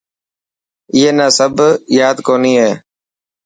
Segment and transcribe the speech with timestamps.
[0.93, 1.55] اي نا سب
[1.97, 2.71] ياد ڪوني هي.